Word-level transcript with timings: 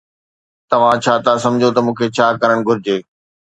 توهان 0.69 0.97
ڇا 1.03 1.13
ٿا 1.25 1.33
سمجهو 1.45 1.69
ته 1.75 1.79
مون 1.85 1.95
کي 2.01 2.05
ڇا 2.17 2.27
ڪرڻ 2.41 2.57
گهرجي؟ 2.67 2.97